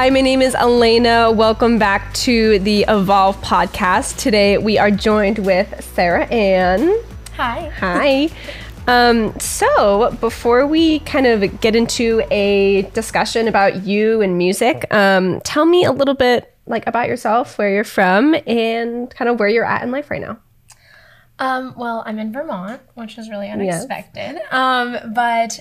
[0.00, 1.30] Hi, my name is Elena.
[1.30, 4.16] Welcome back to the Evolve podcast.
[4.16, 6.98] Today we are joined with Sarah Ann.
[7.34, 7.68] Hi.
[7.68, 8.30] Hi.
[8.86, 15.42] Um, so, before we kind of get into a discussion about you and music, um,
[15.42, 19.50] tell me a little bit like about yourself, where you're from, and kind of where
[19.50, 20.38] you're at in life right now.
[21.38, 24.40] Um, well, I'm in Vermont, which is really unexpected.
[24.40, 24.50] Yes.
[24.50, 25.60] Um, but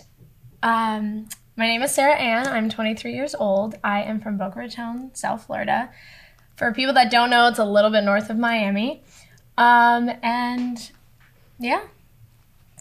[0.63, 1.27] um,
[1.59, 2.47] my name is Sarah Ann.
[2.47, 3.75] I'm 23 years old.
[3.83, 5.89] I am from Boca Raton, South Florida.
[6.55, 9.03] For people that don't know, it's a little bit north of Miami.
[9.57, 10.89] Um, and
[11.59, 11.81] yeah,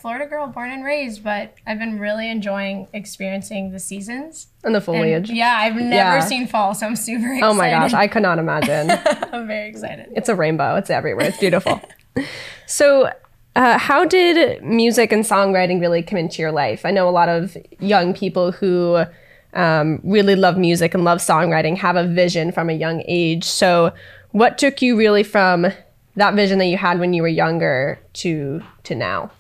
[0.01, 4.81] Florida girl, born and raised, but I've been really enjoying experiencing the seasons and the
[4.81, 5.29] foliage.
[5.29, 6.21] And yeah, I've never yeah.
[6.21, 7.43] seen fall, so I'm super excited.
[7.43, 8.93] Oh my gosh, I could not imagine.
[9.33, 10.13] I'm very excited.
[10.15, 10.77] It's a rainbow.
[10.77, 11.27] It's everywhere.
[11.27, 11.81] It's beautiful.
[12.67, 13.11] so,
[13.59, 16.87] uh, how did music and songwriting really come into your life?
[16.87, 19.05] I know a lot of young people who
[19.53, 23.43] um, really love music and love songwriting have a vision from a young age.
[23.43, 23.93] So,
[24.31, 25.67] what took you really from
[26.15, 29.33] that vision that you had when you were younger to to now?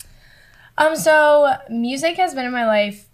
[0.78, 3.06] Um, so music has been in my life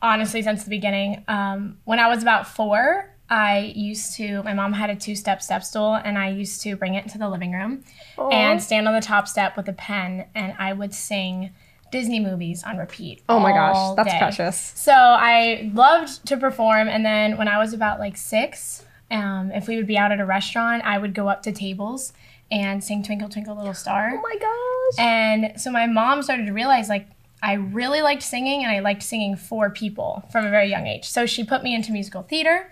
[0.00, 1.24] honestly since the beginning.
[1.26, 5.40] Um, when I was about four, I used to, my mom had a two step
[5.40, 7.84] step stool, and I used to bring it into the living room
[8.18, 8.32] Aww.
[8.32, 11.50] and stand on the top step with a pen, and I would sing
[11.92, 13.22] Disney movies on repeat.
[13.28, 14.18] Oh my gosh, that's day.
[14.18, 14.72] precious.
[14.76, 19.68] So I loved to perform, and then when I was about like six, um, if
[19.68, 22.12] we would be out at a restaurant, I would go up to tables
[22.50, 24.12] and sing Twinkle Twinkle Little Star.
[24.12, 25.04] Oh my gosh.
[25.04, 27.06] And so my mom started to realize like
[27.42, 31.08] I really liked singing and I liked singing for people from a very young age.
[31.08, 32.70] So she put me into musical theater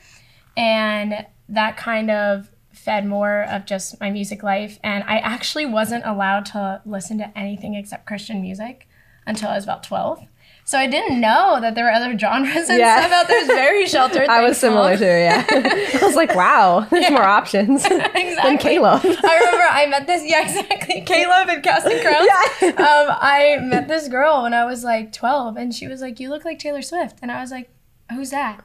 [0.59, 4.79] and that kind of fed more of just my music life.
[4.83, 8.89] And I actually wasn't allowed to listen to anything except Christian music
[9.25, 10.27] until I was about 12.
[10.65, 13.01] So I didn't know that there were other genres and yeah.
[13.01, 13.39] stuff out there.
[13.39, 14.29] It's very sheltered.
[14.29, 15.47] I was similar too, yeah.
[15.51, 17.11] I was like, wow, there's yeah.
[17.11, 18.35] more options exactly.
[18.35, 19.01] than Caleb.
[19.05, 21.01] I remember I met this, yeah, exactly.
[21.03, 22.29] Caleb and Casting Crowns.
[22.61, 22.69] Yeah.
[22.69, 26.29] Um, I met this girl when I was like 12 and she was like, you
[26.29, 27.19] look like Taylor Swift.
[27.23, 27.71] And I was like,
[28.11, 28.65] who's that?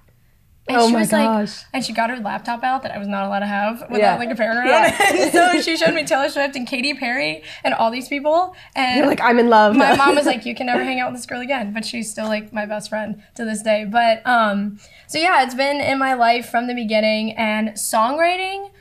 [0.66, 1.58] And oh she my was gosh.
[1.58, 3.98] like, and she got her laptop out that I was not allowed to have without
[4.00, 4.16] yeah.
[4.16, 4.70] like a parent around.
[4.70, 5.30] Yeah.
[5.32, 8.56] so she showed me Taylor Swift and Katy Perry and all these people.
[8.74, 9.76] And you're like, I'm in love.
[9.76, 11.74] my mom was like, you can never hang out with this girl again.
[11.74, 13.84] But she's still like my best friend to this day.
[13.84, 17.34] But um, so yeah, it's been in my life from the beginning.
[17.34, 18.72] And songwriting,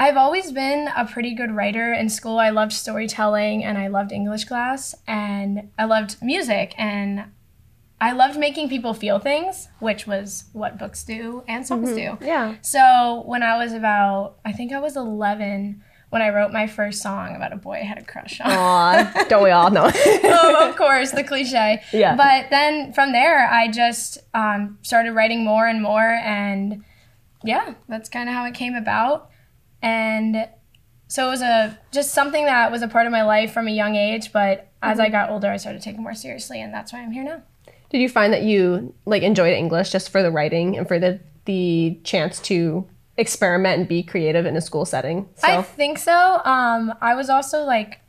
[0.00, 2.40] I've always been a pretty good writer in school.
[2.40, 7.26] I loved storytelling and I loved English class and I loved music and
[8.02, 12.16] I loved making people feel things, which was what books do and songs mm-hmm.
[12.18, 12.26] do.
[12.26, 12.56] Yeah.
[12.60, 15.80] So when I was about, I think I was 11
[16.10, 18.50] when I wrote my first song about a boy I had a crush on.
[18.50, 19.88] Aw, don't we all know?
[19.94, 21.80] oh, of course, the cliche.
[21.92, 22.16] Yeah.
[22.16, 26.84] But then from there, I just um, started writing more and more, and
[27.44, 29.30] yeah, that's kind of how it came about.
[29.80, 30.48] And
[31.06, 33.72] so it was a just something that was a part of my life from a
[33.72, 34.32] young age.
[34.32, 35.06] But as mm-hmm.
[35.06, 37.42] I got older, I started taking more seriously, and that's why I'm here now.
[37.92, 41.20] Did you find that you like enjoyed English just for the writing and for the
[41.44, 42.88] the chance to
[43.18, 45.28] experiment and be creative in a school setting?
[45.36, 45.48] So.
[45.48, 46.40] I think so.
[46.44, 48.00] Um, I was also like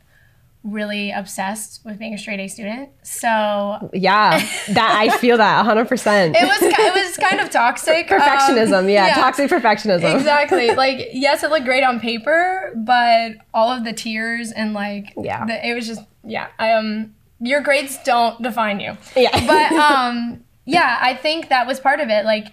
[0.64, 2.88] really obsessed with being a straight A student.
[3.02, 4.38] So yeah,
[4.70, 5.86] that I feel that 100.
[5.86, 8.78] percent It was it was kind of toxic perfectionism.
[8.78, 10.14] Um, yeah, yeah, toxic perfectionism.
[10.14, 10.70] Exactly.
[10.74, 15.44] Like yes, it looked great on paper, but all of the tears and like yeah,
[15.44, 16.48] the, it was just yeah.
[16.58, 17.14] I um
[17.44, 18.96] your grades don't define you.
[19.14, 19.30] Yeah.
[19.46, 22.24] But um, yeah, I think that was part of it.
[22.24, 22.52] Like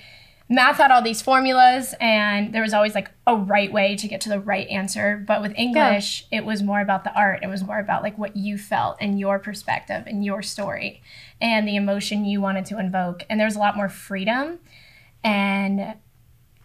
[0.52, 4.20] math had all these formulas and there was always like a right way to get
[4.20, 6.40] to the right answer but with english yeah.
[6.40, 9.18] it was more about the art it was more about like what you felt and
[9.18, 11.02] your perspective and your story
[11.40, 14.60] and the emotion you wanted to invoke and there was a lot more freedom
[15.24, 15.96] and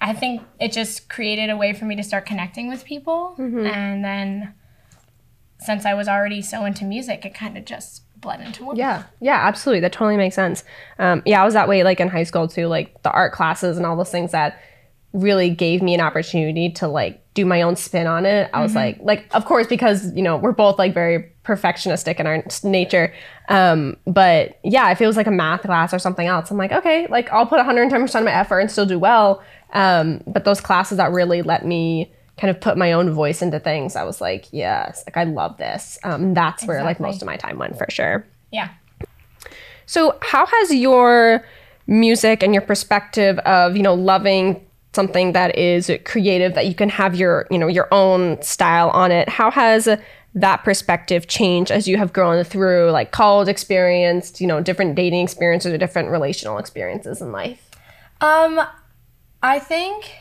[0.01, 3.67] i think it just created a way for me to start connecting with people mm-hmm.
[3.67, 4.53] and then
[5.61, 8.77] since i was already so into music it kind of just blend into one.
[8.77, 9.81] Yeah, yeah, absolutely.
[9.81, 10.65] That totally makes sense.
[10.99, 13.77] Um, yeah, I was that way like in high school too, like the art classes
[13.77, 14.61] and all those things that
[15.13, 18.51] really gave me an opportunity to like do my own spin on it.
[18.53, 18.79] I was mm-hmm.
[18.79, 23.13] like, like of course because you know we're both like very perfectionistic in our nature.
[23.49, 26.73] Um, but yeah, if it was like a math class or something else, I'm like,
[26.73, 29.43] okay, like I'll put 110 percent of my effort and still do well.
[29.73, 33.59] Um, but those classes that really let me kind of put my own voice into
[33.59, 35.99] things, I was like, yes, like I love this.
[36.05, 36.75] Um, that's exactly.
[36.75, 38.27] where like most of my time went for sure.
[38.53, 38.71] Yeah.
[39.87, 41.45] So how has your
[41.87, 46.89] music and your perspective of, you know, loving something that is creative that you can
[46.89, 49.89] have your, you know, your own style on it, how has
[50.35, 55.23] that perspective changed as you have grown through like college experience, you know, different dating
[55.23, 57.71] experiences or different relational experiences in life?
[58.21, 58.61] Um
[59.43, 60.17] I think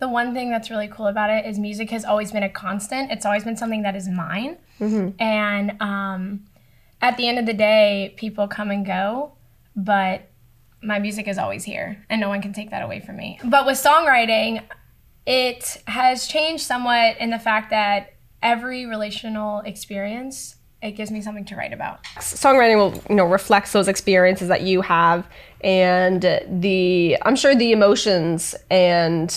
[0.00, 3.12] the one thing that's really cool about it is music has always been a constant.
[3.12, 4.56] It's always been something that is mine.
[4.80, 5.22] Mm-hmm.
[5.22, 6.46] And um,
[7.00, 9.32] at the end of the day, people come and go,
[9.76, 10.30] but
[10.82, 13.38] my music is always here, and no one can take that away from me.
[13.44, 14.62] But with songwriting,
[15.26, 21.44] it has changed somewhat in the fact that every relational experience it gives me something
[21.44, 22.02] to write about.
[22.20, 25.28] Songwriting will, you know, reflects those experiences that you have
[25.60, 29.30] and the I'm sure the emotions and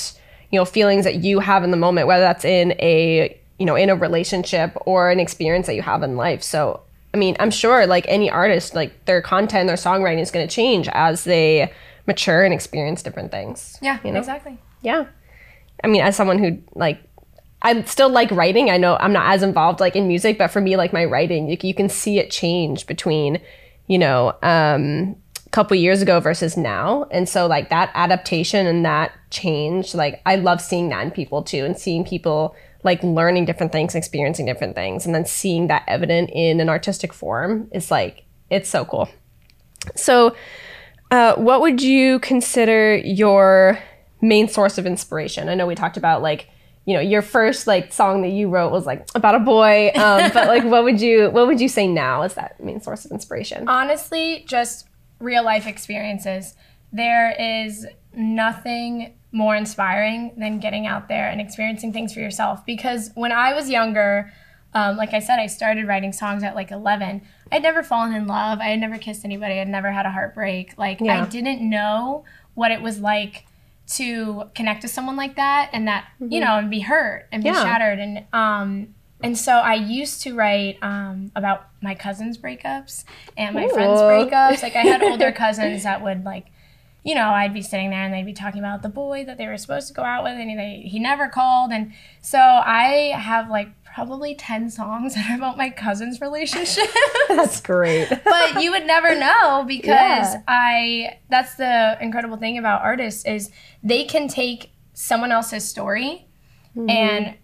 [0.53, 3.75] you know feelings that you have in the moment whether that's in a you know
[3.75, 6.43] in a relationship or an experience that you have in life.
[6.43, 6.81] So,
[7.13, 10.53] I mean, I'm sure like any artist like their content, their songwriting is going to
[10.53, 11.73] change as they
[12.05, 13.79] mature and experience different things.
[13.81, 14.19] Yeah, you know?
[14.19, 14.59] exactly.
[14.81, 15.07] Yeah.
[15.83, 17.01] I mean, as someone who like
[17.63, 18.69] I'm still like writing.
[18.69, 21.49] I know I'm not as involved like in music, but for me, like my writing,
[21.49, 23.41] you, you can see it change between,
[23.87, 25.15] you know, um,
[25.53, 27.05] couple years ago versus now.
[27.11, 31.43] And so like that adaptation and that change, like I love seeing that in people
[31.43, 35.83] too, and seeing people like learning different things, experiencing different things, and then seeing that
[35.87, 39.07] evident in an artistic form is like it's so cool.
[39.95, 40.35] So,
[41.11, 43.77] uh, what would you consider your
[44.21, 45.49] main source of inspiration?
[45.49, 46.49] I know we talked about like
[46.85, 50.31] you know your first like song that you wrote was like about a boy um,
[50.33, 53.11] but like what would you what would you say now is that main source of
[53.11, 56.55] inspiration honestly just real life experiences
[56.91, 62.63] there is nothing more inspiring than getting out there and experiencing things for yourself.
[62.65, 64.31] Because when i was younger
[64.75, 67.21] um, like i said i started writing songs at like 11
[67.51, 68.59] i'd never fallen in love.
[68.59, 69.59] I had never kissed anybody.
[69.59, 70.77] I'd never had a heartbreak.
[70.77, 71.23] Like Yeah.
[71.23, 73.45] i didn't know what it was like
[73.95, 77.49] to connect to someone like that and that you know and be hurt and be
[77.49, 77.63] Yeah.
[77.63, 77.99] shattered.
[77.99, 78.93] And um
[79.23, 83.05] and so I used to write um, about my cousins' breakups
[83.37, 84.61] and my friends' breakups.
[84.61, 86.47] Like I had older cousins that would like,
[87.03, 89.47] you know, I'd be sitting there and they'd be talking about the boy that they
[89.47, 91.71] were supposed to go out with and he, he never called.
[91.71, 96.87] And so I have like probably 10 songs that are about my cousin's relationship.
[97.29, 100.41] that's great but you would never know because Yeah.
[100.47, 103.51] I that's the incredible thing about artists is
[103.83, 106.27] they can take someone else's story
[106.75, 107.35] and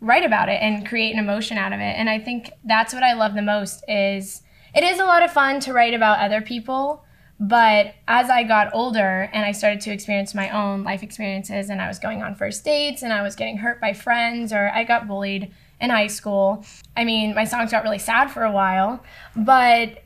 [0.00, 1.94] write about it and create an emotion out of it.
[1.96, 4.42] And I think that's what I love the most is
[4.74, 7.04] it is a lot of fun to write about other people,
[7.40, 11.80] but as I got older and I started to experience my own life experiences and
[11.80, 14.84] I was going on first dates and I was getting hurt by friends or I
[14.84, 16.64] got bullied in high school.
[16.96, 19.02] I mean, my songs got really sad for a while,
[19.36, 20.02] but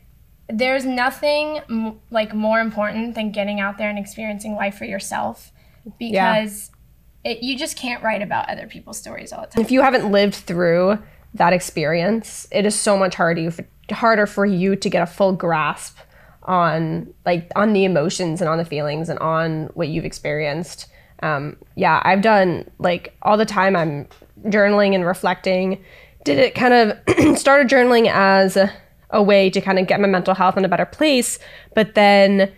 [0.47, 5.51] there's nothing m- like more important than getting out there and experiencing life for yourself
[5.97, 6.69] because
[7.23, 9.63] it, you just can't write about other people's stories all the time.
[9.63, 10.97] if you haven't lived through
[11.33, 13.51] that experience it is so much harder
[13.91, 15.97] harder for you to get a full grasp
[16.43, 20.87] on like on the emotions and on the feelings and on what you've experienced
[21.21, 24.07] um, yeah i've done like all the time i'm
[24.45, 25.81] journaling and reflecting
[26.25, 28.71] did it kind of started journaling as a,
[29.11, 31.39] a way to kind of get my mental health in a better place
[31.73, 32.51] but then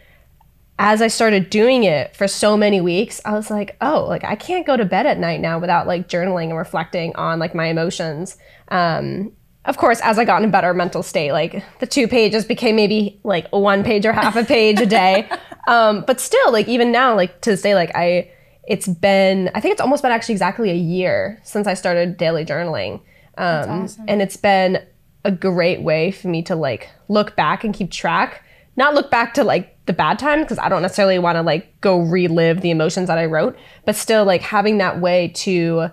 [0.78, 4.36] as I started doing it for so many weeks, I was like, oh, like I
[4.36, 7.68] can't go to bed at night now without like journaling and reflecting on like my
[7.68, 8.38] emotions.
[8.68, 9.32] Um,
[9.64, 12.76] of course, as I got in a better mental state, like the two pages became
[12.76, 15.30] maybe like one page or half a page a day.
[15.68, 18.30] Um, but still, like even now, like to this day, like I,
[18.68, 22.46] it's been, I think it's almost been actually exactly a year since I started daily
[22.46, 23.02] journaling.
[23.36, 24.06] Um, awesome.
[24.08, 24.86] And it's been
[25.24, 28.44] a great way for me to like look back and keep track
[28.76, 31.80] not look back to like the bad times because I don't necessarily want to like
[31.82, 35.90] go relive the emotions that I wrote, but still like having that way to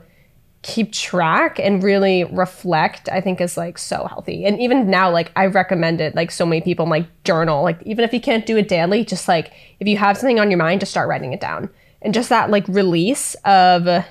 [0.62, 4.44] keep track and really reflect, I think is like so healthy.
[4.46, 8.04] And even now, like I recommend it like so many people like journal, like even
[8.04, 10.80] if you can't do it daily, just like if you have something on your mind,
[10.80, 11.68] just start writing it down.
[12.00, 14.04] And just that like release of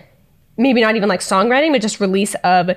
[0.58, 2.72] maybe not even like songwriting, but just release of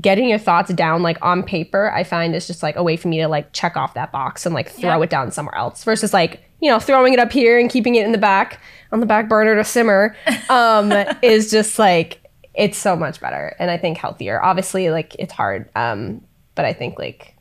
[0.00, 3.08] getting your thoughts down like on paper, I find is just like a way for
[3.08, 5.02] me to like check off that box and like throw Yeah.
[5.02, 8.04] it down somewhere else versus like, you know, throwing it up here and keeping it
[8.06, 8.60] in the back
[8.92, 10.16] on the back burner to simmer
[10.48, 12.18] um, is just like,
[12.54, 14.42] it's so much better and I think healthier.
[14.42, 16.22] Obviously, like it's hard, um,
[16.54, 17.34] but I think like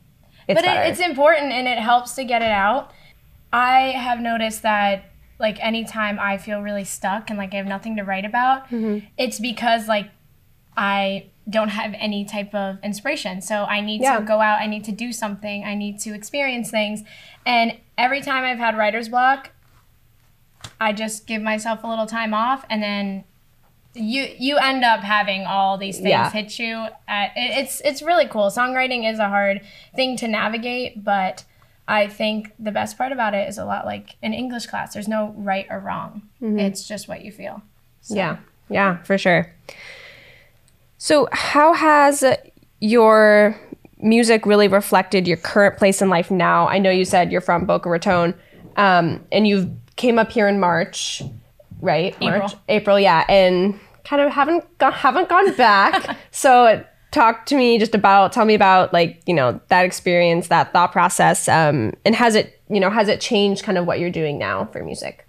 [0.47, 2.91] it's but it, it's important and it helps to get it out.
[3.53, 5.05] I have noticed that
[5.39, 9.05] like anytime I feel really stuck and like I have nothing to write about, Mm-hmm.
[9.17, 10.09] it's because like
[10.77, 13.41] I don't have any type of inspiration.
[13.41, 14.19] So I need Yeah.
[14.19, 17.03] to go out, I need to do something, I need to experience things.
[17.45, 19.49] And every time I've had writer's block,
[20.79, 23.23] I just give myself a little time off and then
[23.93, 26.31] you you end up having all these things Yeah.
[26.31, 29.59] hit you at it, it's it's really cool songwriting is a hard
[29.95, 31.43] thing to navigate but
[31.89, 34.93] I think the best part about it is a lot like an English class.
[34.93, 36.21] There's no right or wrong.
[36.41, 36.59] Mm-hmm.
[36.59, 37.63] It's just what you feel.
[37.99, 38.37] So, Yeah,
[38.69, 39.51] yeah, for sure.
[41.11, 42.23] So, how has
[42.79, 43.59] your
[43.97, 46.69] music really reflected your current place in life now?
[46.69, 48.33] I know you said you're from Boca Raton,
[48.77, 51.21] um, and you came up here in March,
[51.81, 52.17] right?
[52.21, 56.15] March, April, yeah, and kind of haven't go- haven't gone back.
[56.31, 60.71] so, talk to me just about, tell me about like you know that experience, that
[60.71, 64.09] thought process, um, and has it you know has it changed kind of what you're
[64.09, 65.27] doing now for music?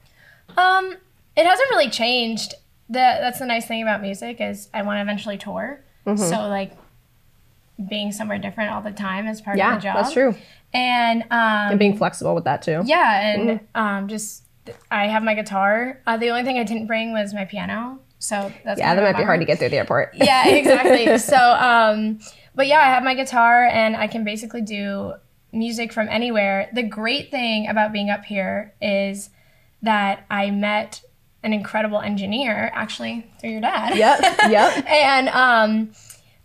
[0.56, 0.94] Um,
[1.36, 2.54] it hasn't really changed.
[2.92, 5.84] The that's the nice thing about music is I want to eventually tour.
[6.06, 6.22] Mm-hmm.
[6.22, 6.72] So like
[7.88, 9.96] being somewhere different all the time is part Yeah, of the job.
[9.96, 10.34] that's true.
[10.74, 12.82] And um, And being flexible with that too.
[12.84, 14.44] yeah, and um, just
[14.90, 16.00] I have my guitar.
[16.06, 17.98] Uh, the only thing I didn't bring was my piano.
[18.18, 20.10] So that's Yeah, that might be hard to get through the airport.
[20.14, 21.18] yeah, exactly.
[21.32, 22.20] so, um,
[22.54, 25.14] but yeah, I have my guitar and I can basically do
[25.52, 26.70] music from anywhere.
[26.72, 29.30] The great thing about being up here is
[29.82, 31.02] that I met
[31.42, 33.96] an incredible engineer, actually through your dad.
[33.96, 34.20] Yep,
[34.50, 34.86] yep.
[34.88, 35.92] and um,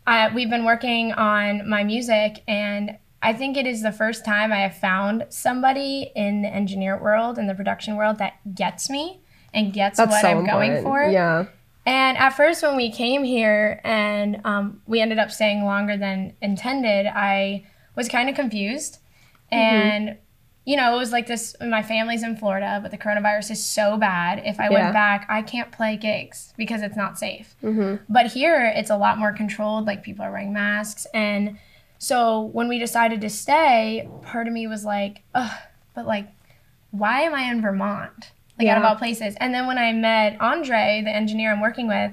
[0.05, 4.51] I, we've been working on my music, and I think it is the first time
[4.51, 9.21] I have found somebody in the engineer world, in the production world, that gets me
[9.53, 11.03] and gets That's what so I'm going for.
[11.03, 11.45] Yeah.
[11.85, 16.33] And at first, when we came here and um, we ended up staying longer than
[16.41, 18.99] intended, I was kind of confused.
[19.51, 19.55] Mm-hmm.
[19.55, 20.17] And,
[20.67, 23.95] you know, it was like this my family's in Florida, but the coronavirus is so
[23.95, 24.41] bad.
[24.43, 24.81] If I Yeah.
[24.81, 27.55] went back, I can't play gigs because it's not safe.
[27.63, 28.03] Mm-hmm.
[28.09, 29.87] But here, it's a lot more controlled.
[29.87, 31.07] Like, people are wearing masks.
[31.13, 31.57] And
[31.99, 35.57] so when we decided to stay, part of me was like, ugh,
[35.95, 36.27] but like,
[36.91, 38.31] why am I in Vermont?
[38.59, 39.35] Like out of all places.
[39.39, 42.11] And then when I met Andre, the engineer I'm working with,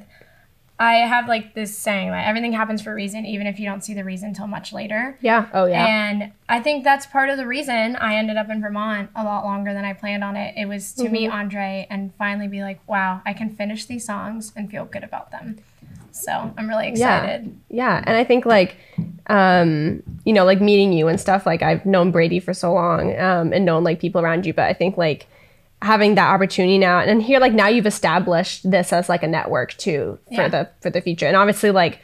[0.78, 3.84] I have like this saying that everything happens for a reason, even if you don't
[3.84, 5.16] see the reason until much later.
[5.20, 5.48] Yeah.
[5.54, 5.86] Oh yeah.
[5.86, 9.44] And I think that's part of the reason I ended up in Vermont a lot
[9.44, 10.54] longer than I planned on it.
[10.56, 11.36] It was to meet Mm-hmm.
[11.38, 15.30] Andre and finally be like, wow, I can finish these songs and feel good about
[15.30, 15.58] them.
[16.10, 17.56] So I'm really excited.
[17.70, 18.02] yeah.
[18.06, 18.76] And I think like,
[19.28, 21.46] um, you know, like meeting you and stuff.
[21.46, 24.52] Like I've known Brady for so long, um, and known like people around you.
[24.52, 25.26] But I think like
[25.84, 29.74] having that opportunity now, and here like now you've established this as like a network
[29.74, 30.48] too for Yeah.
[30.48, 31.26] the for the future.
[31.26, 32.00] And obviously like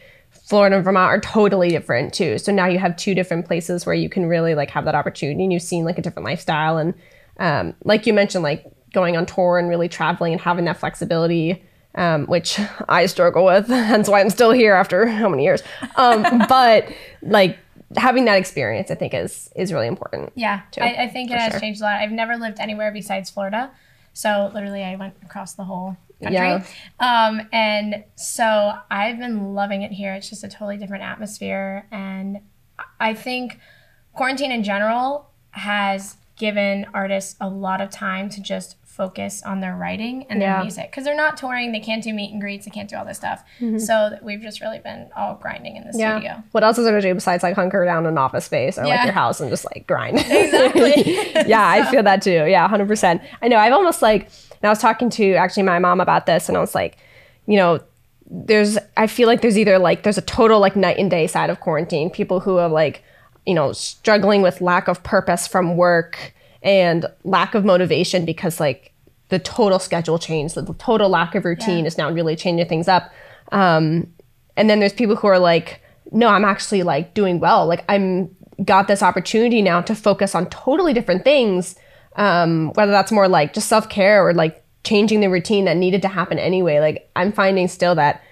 [0.49, 2.39] Florida and Vermont are totally different too.
[2.39, 5.43] So now you have two different places where you can really like have that opportunity,
[5.43, 6.95] and you've seen like a different lifestyle, and
[7.39, 11.65] um, like you mentioned, like going on tour and really traveling and having that flexibility.
[11.97, 15.61] Um, which I struggle with, hence why I'm still here after how many years.
[15.97, 16.87] Um, but
[17.21, 17.59] like
[17.97, 20.33] having that experience, I think is is really important.
[20.35, 21.61] Yeah, too, I, I think it has sure.
[21.61, 21.97] changed a lot.
[21.97, 23.71] I've never lived anywhere besides Florida.
[24.13, 26.35] So literally, I went across the whole country.
[26.35, 26.65] Yeah.
[26.99, 30.15] Um, and so I've been loving it here.
[30.15, 31.87] It's just a totally different atmosphere.
[31.91, 32.41] And
[32.99, 33.59] I think
[34.13, 39.75] quarantine in general has given artists a lot of time to just focus on their
[39.83, 40.55] writing and Yeah.
[40.55, 42.97] their music because they're not touring they can't do meet and greets they can't do
[42.97, 43.79] all this stuff Mm-hmm.
[43.79, 47.07] so we've just really been all grinding in the studio What else is there to
[47.09, 49.65] do besides like hunker down in an office space or like your house and just
[49.73, 50.19] like grind?
[50.31, 51.33] Exactly.
[51.49, 52.45] yeah, I feel that too.
[52.47, 53.23] Yeah, hundred percent.
[53.43, 53.57] I know.
[53.57, 54.23] I've almost like.
[54.63, 56.97] And I was talking to actually my mom about this, and I was like,
[57.47, 57.81] you know,
[58.31, 58.77] there's.
[58.97, 61.61] I feel like there's either like there's a total like night and day side of
[61.61, 62.11] quarantine.
[62.11, 63.03] People who are like,
[63.47, 68.90] you know, struggling with lack of purpose from work and lack of motivation because like
[69.31, 71.87] the total schedule changed, the total lack of routine Yeah.
[71.87, 73.11] is now really changing things up.
[73.53, 74.07] Um,
[74.57, 75.81] and then there's people who are like,
[76.13, 77.67] no, I'm actually like doing well.
[77.67, 78.35] Like I'm
[78.65, 81.77] got this opportunity now to focus on totally different things.
[82.17, 86.03] Um, whether that's more like just self care or like changing the routine that needed
[86.03, 86.81] to happen anyway.
[86.81, 88.23] Like I'm finding still that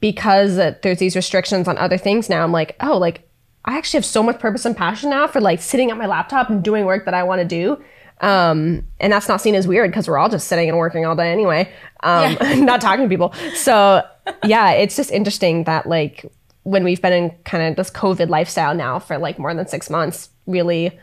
[0.00, 3.28] because uh, there's these restrictions on other things now, I'm like, oh, like
[3.64, 6.50] I actually have so much purpose and passion now for like sitting at my laptop
[6.50, 7.82] and doing work that I want to do.
[8.22, 11.16] Um, and that's not seen as weird because we're all just sitting and working all
[11.16, 11.72] day anyway,
[12.04, 13.34] um, not talking to people.
[13.54, 14.02] So
[14.44, 16.24] yeah, it's just interesting that like
[16.62, 19.90] when we've been in kind of this COVID lifestyle now for like more than six
[19.90, 20.96] months, really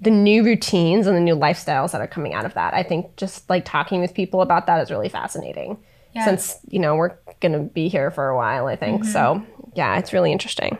[0.00, 2.74] the new routines and the new lifestyles that are coming out of that.
[2.74, 5.78] I think just like talking with people about that is really fascinating.
[6.14, 6.24] Yeah.
[6.24, 9.04] Since, you know, we're going to be here for a while, I think.
[9.04, 9.42] So,
[9.74, 10.76] yeah, it's really interesting.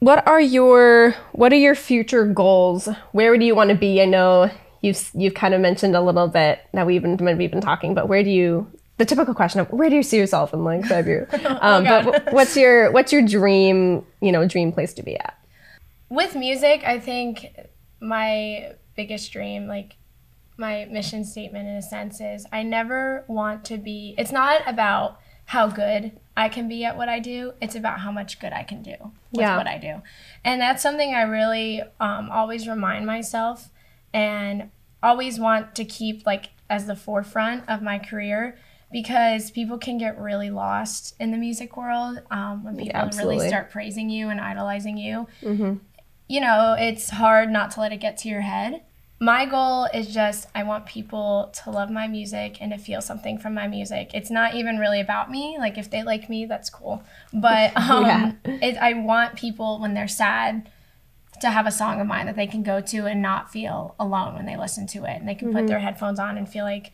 [0.00, 2.88] What are your what are your future goals?
[3.12, 4.02] Where do you want to be?
[4.02, 4.50] I know
[4.86, 7.92] you've you've kind of mentioned a little bit that we've been when we've been talking,
[7.94, 8.66] but where do you
[8.98, 11.28] the typical question of where do you see yourself in like five years?
[11.60, 15.34] Um, but what's your what's your dream you know dream place to be at?
[16.08, 17.56] with music, I think
[18.00, 19.96] my biggest dream, like
[20.56, 25.18] my mission statement in a sense, is I never want to be, it's not about
[25.46, 28.62] how good I can be at what I do, it's about how much good I
[28.62, 28.94] can do
[29.32, 29.56] with Yeah.
[29.56, 30.02] what I do.
[30.44, 33.70] And that's something I really um, always remind myself
[34.12, 34.70] and
[35.02, 38.58] always want to keep like as the forefront of my career
[38.92, 43.70] because people can get really lost in the music world um, when people really start
[43.70, 45.26] praising you and idolizing you.
[46.28, 48.82] You know, it's hard not to let it get to your head.
[49.18, 53.38] My goal is just I want people to love my music and to feel something
[53.38, 54.10] from my music.
[54.12, 55.56] It's not even really about me.
[55.58, 57.02] Like if they like me, that's cool.
[57.32, 58.32] But um, Yeah.
[58.44, 60.70] it, I want people when they're sad
[61.40, 64.34] to have a song of mine that they can go to and not feel alone
[64.34, 65.58] when they listen to it, and they can Mm-hmm.
[65.58, 66.92] put their headphones on and feel like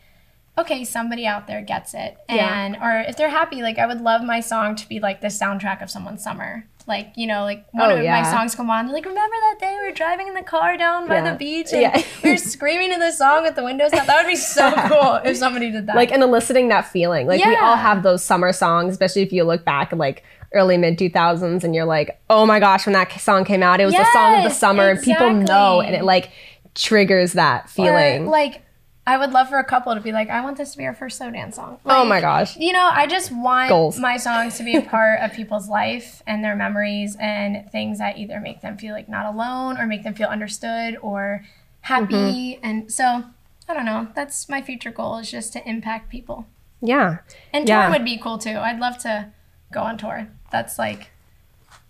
[0.55, 2.15] okay, somebody out there gets it.
[2.29, 2.63] Yeah.
[2.65, 5.29] And or if they're happy, like I would love my song to be like the
[5.29, 6.65] soundtrack of someone's summer.
[6.85, 9.55] Like, you know, like one Oh, of my songs come on, they're like, remember that
[9.59, 11.31] day we were driving in the car down by Yeah.
[11.31, 12.03] the beach and Yeah.
[12.23, 13.89] we were screaming to the song with the windows?
[13.91, 15.95] That would be so cool if somebody did that.
[15.95, 17.25] like and eliciting that feeling.
[17.25, 20.23] Like we all have those summer songs, especially if you look back like
[20.53, 23.85] early mid 2000s and you're like, "Oh my gosh, when that song came out, it
[23.85, 26.31] was the song of the Yes, summer." And people know and it like
[26.75, 28.27] triggers that Or, feeling.
[28.27, 28.61] like
[29.05, 30.93] I would love for a couple to be like, I want this to be our
[30.93, 31.77] first slow dance song.
[31.85, 32.55] oh my gosh.
[32.55, 33.99] You know, I just want Goals.
[33.99, 38.17] my songs to be a part of people's life and their memories and things that
[38.17, 41.43] either make them feel like not alone or make them feel understood or
[41.81, 42.13] happy.
[42.13, 42.65] Mm-hmm.
[42.65, 43.25] And so,
[43.67, 44.07] I don't know.
[44.15, 46.45] That's my future goal is just to impact people.
[46.81, 47.17] Yeah.
[47.51, 47.83] And Yeah.
[47.83, 48.57] tour would be cool too.
[48.57, 49.27] I'd love to
[49.73, 50.29] go on tour.
[50.53, 51.09] That's like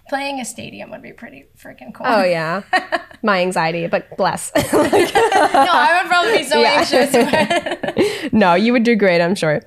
[0.10, 2.08] playing a stadium would be pretty freaking cool.
[2.08, 2.64] Oh yeah.
[3.22, 4.52] My anxiety, but bless.
[4.74, 6.80] no, I would probably be so Yeah.
[6.80, 8.34] anxious.
[8.34, 9.62] no, you would do great, I'm sure.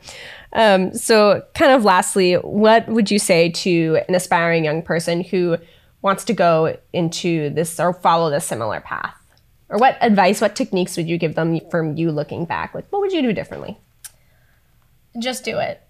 [0.52, 5.58] Um, so, kind of lastly, what would you say to an aspiring young person who
[6.02, 9.14] wants to go into this or follow this similar path?
[9.68, 12.74] Or what advice, what techniques would you give them from you looking back?
[12.74, 13.78] Like, what would you do differently?
[15.18, 15.80] just do it.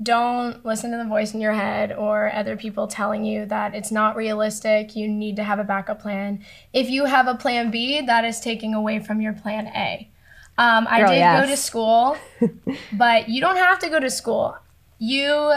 [0.00, 3.90] Don't listen to the voice in your head or other people telling you that it's
[3.90, 4.94] not realistic.
[4.94, 6.44] You need to have a backup plan.
[6.72, 10.08] If you have a plan B, that is taking away from your plan A.
[10.58, 11.40] Um, I Girl, did yes.
[11.40, 12.16] go to school,
[12.92, 14.56] but you don't have to go to school.
[14.98, 15.54] You,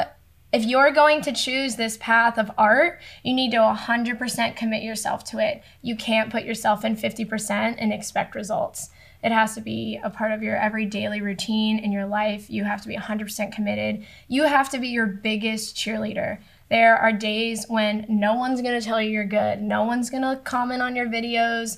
[0.54, 5.24] if you're going to choose this path of art, you need to 100% commit yourself
[5.26, 5.64] to it.
[5.82, 8.91] You can't put yourself in 50% and expect results.
[9.24, 12.50] It has to be a part of your every daily routine in your life.
[12.50, 14.06] You have to be 100% committed.
[14.28, 16.40] You have to be your biggest cheerleader.
[16.70, 19.62] There are days when no one's going to tell you you're good.
[19.62, 21.78] No one's going to comment on your videos.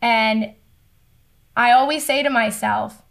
[0.00, 0.54] And
[1.56, 3.02] I always say to myself,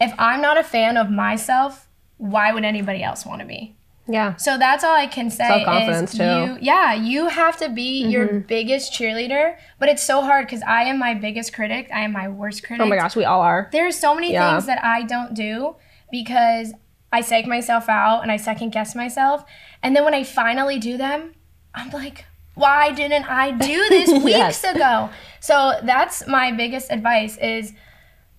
[0.00, 3.76] if I'm not a fan of myself, why would anybody else want to be?
[4.08, 4.36] Yeah.
[4.36, 5.46] So that's all I can say.
[5.46, 6.24] Self-confidence, is too.
[6.24, 8.38] You, yeah, you have to be your mm-hmm.
[8.40, 11.88] biggest cheerleader, but it's so hard because I am my biggest critic.
[11.92, 12.84] I am my worst critic.
[12.84, 13.68] Oh my gosh, we all are.
[13.72, 14.52] There's so many Yeah.
[14.52, 15.76] things that I don't do
[16.10, 16.72] because
[17.12, 19.44] I psych myself out and I second guess myself.
[19.82, 21.32] And then when I finally do them,
[21.74, 24.64] I'm like, why didn't I do this weeks Yes.
[24.64, 25.10] ago?
[25.40, 27.72] So that's my biggest advice is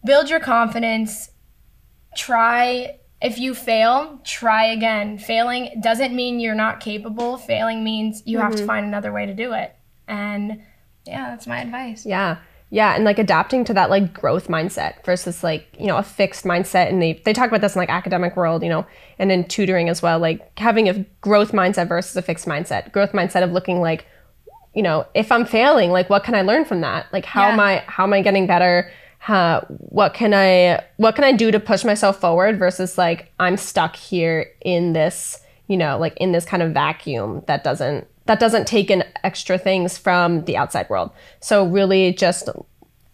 [0.06, 1.32] build your confidence.
[2.16, 5.18] Try if you fail, try again.
[5.18, 7.38] Failing doesn't mean you're not capable.
[7.38, 8.68] Failing means you have to Mm-hmm.
[8.68, 9.76] find another way to do it.
[10.08, 10.62] And
[11.06, 12.06] yeah, that's my advice.
[12.06, 12.38] Yeah.
[12.70, 12.96] Yeah.
[12.96, 16.90] And like adapting to that like growth mindset versus like, you know, a fixed mindset.
[16.90, 18.86] And they, they talk about this in like academic world, you know,
[19.18, 22.92] and in tutoring as well, like having a growth mindset versus a fixed mindset.
[22.92, 24.06] Growth mindset of looking like,
[24.76, 27.08] you know, if I'm failing, like what can I learn from that?
[27.14, 27.54] Like how Yeah.
[27.54, 28.92] am I how am I getting better?
[29.28, 33.58] How, what can I what can I do to push myself forward versus like I'm
[33.58, 38.40] stuck here in this, you know, like in this kind of vacuum that doesn't that
[38.40, 41.12] doesn't take in extra things from the outside world.
[41.42, 42.48] So really just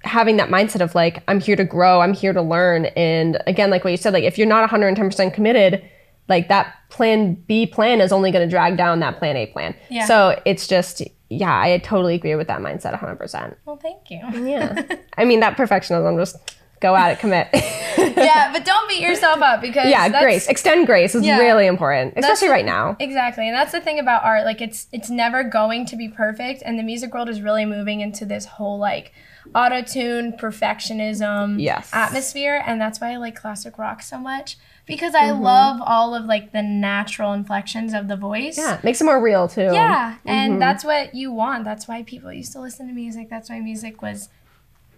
[0.04, 3.72] having that mindset of like I'm here to grow, I'm here to learn and again
[3.72, 5.84] like what you said like if you're not 110% committed,
[6.30, 9.76] like that plan B plan is only going to drag down that plan A plan.
[9.90, 10.06] Yeah.
[10.06, 11.02] So it's just
[11.38, 13.56] yeah, I totally agree with that mindset 100%.
[13.66, 14.20] Well, thank you.
[14.48, 14.82] Yeah.
[15.18, 16.38] I mean that perfectionism just
[16.84, 17.48] go at it, commit.
[17.98, 20.48] yeah, but don't beat yourself up because yeah, grace.
[20.48, 21.40] Extend grace is Yeah.
[21.40, 22.96] really important, especially right now.
[23.00, 23.48] Exactly.
[23.48, 24.46] And that's the thing about art.
[24.46, 26.62] Like it's it's never going to be perfect.
[26.66, 29.14] And the music world is really moving into this whole like
[29.56, 31.90] auto-tune perfectionism Yes.
[31.94, 32.62] atmosphere.
[32.66, 34.58] And that's why I like classic rock so much.
[34.86, 35.42] Because I mm-hmm.
[35.42, 38.58] love all of like the natural inflections of the voice.
[38.58, 39.70] Yeah, makes it more real too.
[39.72, 40.60] Yeah, and mm-hmm.
[40.60, 41.64] that's what you want.
[41.64, 43.30] That's why people used to listen to music.
[43.30, 44.28] That's why music was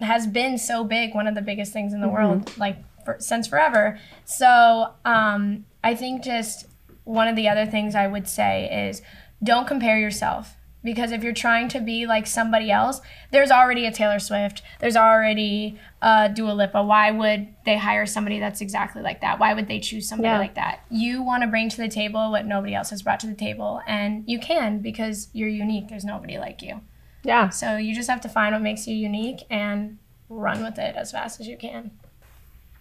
[0.02, 3.48] has been so big, one of the biggest things in the world, like for, since
[3.48, 4.00] forever.
[4.26, 6.68] So um, I think just
[7.04, 9.02] one of the other things I would say is
[9.44, 13.92] don't compare yourself because if you're trying to be like somebody else, there's already a
[13.92, 16.84] Taylor Swift, there's already a Dua Lipa.
[16.84, 19.40] Why would they hire somebody that's exactly like that?
[19.40, 20.38] Why would they choose somebody Yeah.
[20.38, 20.82] like that?
[20.92, 23.82] You want to bring to the table what nobody else has brought to the table,
[23.88, 25.88] and you can because you're unique.
[25.90, 26.82] There's nobody like you.
[27.26, 27.50] Yeah.
[27.50, 29.98] So you just have to find what makes you unique and
[30.30, 31.92] run with it as fast as you can.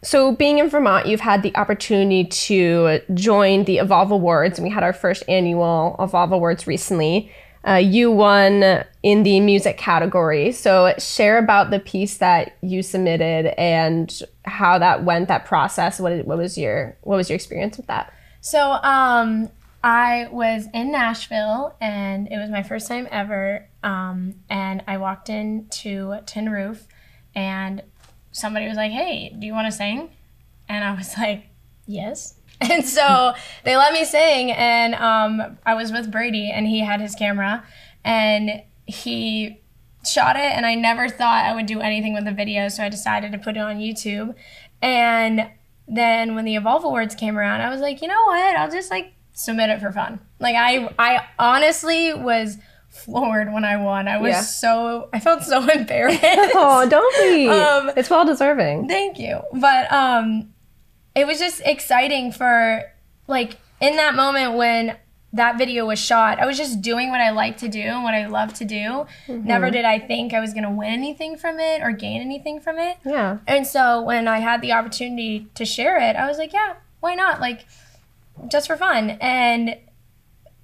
[0.02, 4.72] So, being in Vermont, you've had the opportunity to join the Evolve Awards, and we
[4.72, 7.32] had our first annual Evolve Awards recently.
[7.66, 10.52] Uh, you won in the music category.
[10.52, 15.98] So, share about the piece that you submitted and how that went, that process.
[15.98, 18.12] What, what was your what was your experience with that?
[18.42, 19.48] So, um,
[19.84, 23.68] I was in Nashville, and it was my first time ever.
[23.82, 26.88] Um, and I walked into Tin Roof,
[27.34, 27.82] and
[28.32, 30.08] somebody was like, "Hey, do you want to sing?"
[30.70, 31.48] And I was like,
[31.86, 36.80] "Yes." And so they let me sing, and um, I was with Brady, and he
[36.80, 37.62] had his camera,
[38.04, 39.60] and he
[40.06, 40.52] shot it.
[40.52, 43.38] And I never thought I would do anything with the video, so I decided to
[43.38, 44.34] put it on YouTube.
[44.80, 45.50] And
[45.86, 48.56] then when the Evolve Awards came around, I was like, you know what?
[48.56, 50.20] I'll just like submit it for fun.
[50.40, 52.56] Like I, I honestly was
[52.88, 54.08] floored when I won.
[54.08, 54.40] I was Yeah.
[54.40, 56.20] so, I felt so embarrassed.
[56.54, 57.48] Oh, don't be!
[57.48, 58.88] Um, it's well deserving.
[58.88, 59.40] Thank you.
[59.52, 60.50] But um
[61.14, 62.82] it was just exciting for
[63.28, 64.96] like in that moment when
[65.32, 68.14] that video was shot, I was just doing what I like to do and what
[68.14, 69.04] I love to do.
[69.26, 72.60] Never did I think I was going to win anything from it or gain anything
[72.60, 72.98] from it.
[73.04, 73.38] Yeah.
[73.48, 77.16] And so when I had the opportunity to share it, I was like, yeah, why
[77.16, 77.40] not?
[77.40, 77.66] Like
[78.48, 79.10] just for fun.
[79.20, 79.76] And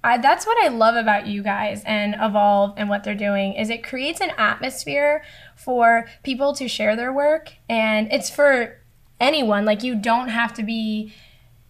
[0.03, 3.69] I, that's what I love about you guys and Evolve and what they're doing is
[3.69, 5.23] it creates an atmosphere
[5.55, 7.53] for people to share their work.
[7.69, 8.79] And it's for
[9.19, 9.63] anyone.
[9.63, 11.13] Like you don't have to be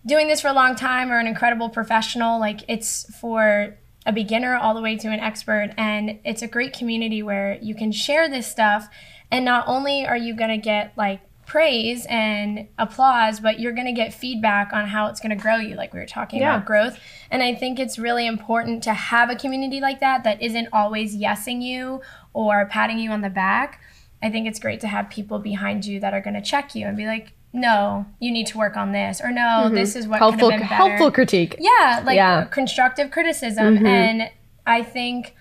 [0.06, 2.40] doing this for a long time or an incredible professional.
[2.40, 5.74] Like it's for a beginner all the way to an expert.
[5.78, 8.88] And it's a great community where you can share this stuff.
[9.30, 13.86] And not only are you going to get like praise and applause but you're going
[13.86, 16.56] to get feedback on how it's going to grow you like we were talking Yeah.
[16.56, 16.98] about growth
[17.30, 21.18] and i think it's really important to have a community like that that isn't always
[21.18, 22.00] yesing you
[22.32, 23.82] or patting you on the back
[24.24, 26.88] i think it's great to have people behind you that are going to check you
[26.88, 30.22] and be like no you need to work on this or no this is what
[30.22, 30.40] Mm-hmm.
[30.40, 31.58] Helpful, could have been better helpful critique.
[31.60, 32.46] yeah like Yeah.
[32.46, 34.30] constructive criticism and
[34.66, 35.36] i think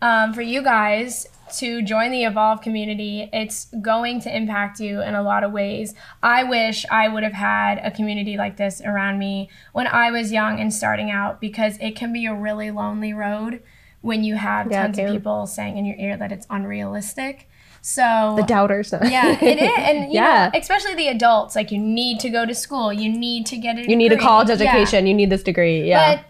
[0.00, 5.14] um, for you guys to join the evolve community it's going to impact you in
[5.14, 9.18] a lot of ways i wish i would have had a community like this around
[9.18, 13.12] me when i was young and starting out because it can be a really lonely
[13.12, 13.62] road
[14.00, 17.48] when you have Yeah, tons of people saying in your ear that it's unrealistic
[17.82, 18.92] so The doubters.
[19.04, 20.50] yeah, it is, and you Yeah.
[20.52, 21.54] know, especially the adults.
[21.54, 22.92] Like you need to go to school.
[22.92, 23.88] You need to get a.
[23.88, 24.54] You need a college Yeah.
[24.54, 25.06] education.
[25.06, 25.86] You need this degree.
[25.88, 26.16] Yeah.
[26.16, 26.24] But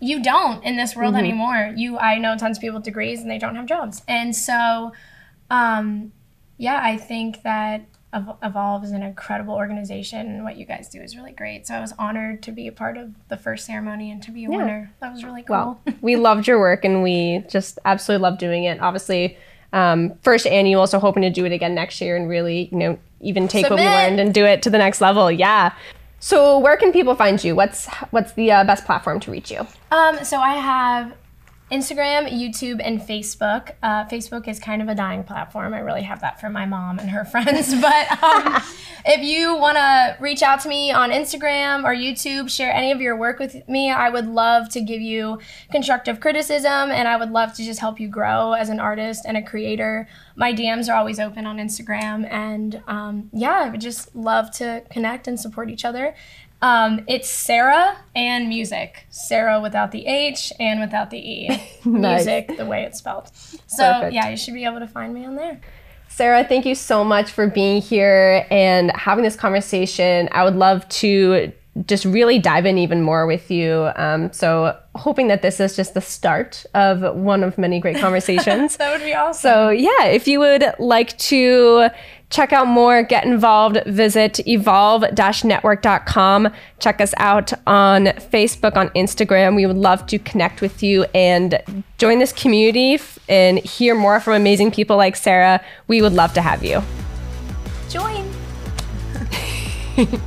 [0.00, 1.00] you don't in this Mm-hmm.
[1.00, 1.72] world anymore.
[1.76, 4.92] You, I know tons of people with degrees and they don't have jobs, and so,
[5.50, 6.12] um,
[6.56, 7.82] yeah, I think that
[8.12, 11.66] Ev- Evolve is an incredible organization, and what you guys do is really great.
[11.66, 14.44] So I was honored to be a part of the first ceremony and to be
[14.46, 14.90] a winner.
[15.00, 15.56] That was really cool.
[15.56, 18.80] Well, we loved your work and we just absolutely love doing it.
[18.80, 19.38] Obviously,
[19.72, 22.98] um, first annual, so hoping to do it again next year and really, you know,
[23.20, 25.30] even take what we learned and do it to the next level.
[25.30, 25.72] Yeah.
[26.20, 27.56] So where can people find you?
[27.56, 29.66] What's what's the uh, best platform to reach you?
[29.90, 31.14] Um, so I have
[31.70, 33.72] Instagram, YouTube, and Facebook.
[33.82, 35.72] Uh, Facebook is kind of a dying platform.
[35.72, 37.74] I really have that for my mom and her friends.
[37.80, 38.62] But um,
[39.04, 43.00] if you want to reach out to me on Instagram or YouTube, share any of
[43.00, 45.38] your work with me, I would love to give you
[45.70, 49.36] constructive criticism and I would love to just help you grow as an artist and
[49.36, 50.08] a creator.
[50.34, 52.28] My DMs are always open on Instagram.
[52.30, 56.14] And um, yeah, I would just love to connect and support each other.
[56.62, 59.06] Um, it's Sarah and music.
[59.10, 61.48] Sarah without the H and without the E.
[61.84, 62.26] Nice.
[62.26, 63.30] Music, the way it's spelled.
[63.34, 64.12] So Perfect.
[64.12, 65.60] yeah, you should be able to find me on there.
[66.08, 70.28] Sarah, thank you so much for being here and having this conversation.
[70.32, 71.52] I would love to
[71.86, 73.90] just really dive in even more with you.
[73.96, 78.76] Um, so, hoping that this is just the start of one of many great conversations.
[78.76, 79.40] That would be awesome.
[79.40, 81.88] So, yeah, if you would like to
[82.30, 85.04] check out more, get involved, visit evolve
[85.44, 86.48] network.com.
[86.78, 89.56] Check us out on Facebook, on Instagram.
[89.56, 91.60] We would love to connect with you and
[91.98, 95.60] join this community and hear more from amazing people like Sarah.
[95.88, 96.82] We would love to have you.
[97.88, 98.26] Join.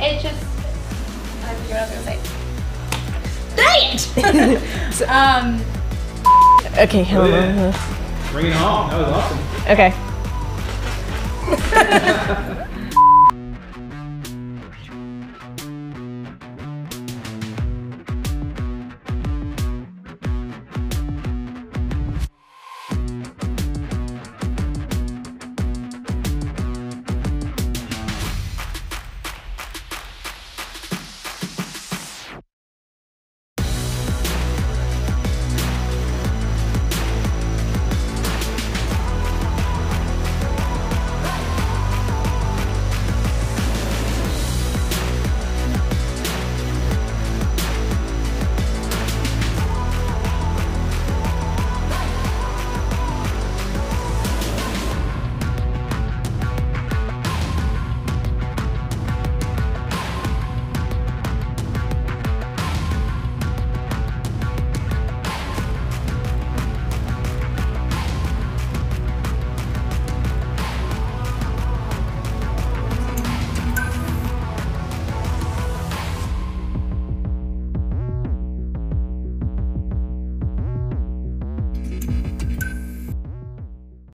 [0.00, 0.44] it just.
[1.44, 2.18] I forget what I was gonna say.
[3.54, 3.98] Dang
[4.56, 5.02] it!
[5.08, 5.81] um.
[6.78, 7.02] Okay.
[7.04, 7.72] Yeah.
[8.32, 8.88] Bring it home.
[8.90, 9.38] That was awesome.
[9.68, 9.92] Okay.